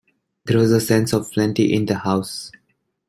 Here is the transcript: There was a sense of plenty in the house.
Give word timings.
There 0.45 0.57
was 0.57 0.71
a 0.71 0.81
sense 0.81 1.13
of 1.13 1.29
plenty 1.29 1.71
in 1.71 1.85
the 1.85 1.99
house. 1.99 2.51